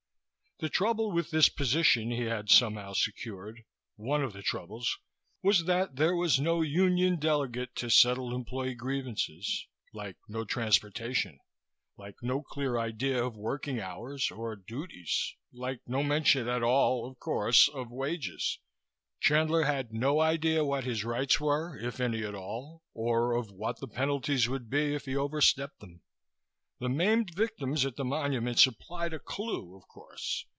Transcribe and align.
The 0.59 0.69
trouble 0.69 1.11
with 1.11 1.31
this 1.31 1.49
position 1.49 2.11
he 2.11 2.25
had 2.25 2.51
somehow 2.51 2.93
secured 2.93 3.63
one 3.95 4.21
of 4.23 4.31
the 4.33 4.43
troubles 4.43 4.99
was 5.41 5.63
that 5.65 5.95
there 5.95 6.15
was 6.15 6.39
no 6.39 6.61
union 6.61 7.17
delegate 7.17 7.73
to 7.77 7.89
settle 7.89 8.31
employee 8.35 8.75
grievances. 8.75 9.65
Like 9.91 10.17
no 10.27 10.45
transportation. 10.45 11.39
Like 11.97 12.17
no 12.21 12.43
clear 12.43 12.77
idea 12.77 13.25
of 13.25 13.35
working 13.35 13.79
hours, 13.79 14.29
or 14.29 14.55
duties. 14.55 15.35
Like 15.51 15.79
no 15.87 16.03
mention 16.03 16.47
at 16.47 16.61
all 16.61 17.09
of 17.09 17.17
course 17.17 17.67
of 17.67 17.89
wages. 17.89 18.59
Chandler 19.19 19.63
had 19.63 19.91
no 19.91 20.19
idea 20.21 20.63
what 20.63 20.83
his 20.83 21.03
rights 21.03 21.39
were, 21.39 21.75
if 21.79 21.99
any 21.99 22.23
at 22.23 22.35
all, 22.35 22.83
or 22.93 23.31
of 23.35 23.49
what 23.51 23.79
the 23.79 23.87
penalties 23.87 24.47
would 24.47 24.69
be 24.69 24.93
if 24.93 25.05
he 25.05 25.15
overstepped 25.15 25.79
them. 25.79 26.03
The 26.77 26.89
maimed 26.89 27.33
victims 27.35 27.83
at 27.83 27.95
the 27.95 28.05
Monument 28.05 28.57
supplied 28.59 29.13
a 29.13 29.19
clue, 29.19 29.75
of 29.75 29.87
course. 29.87 30.45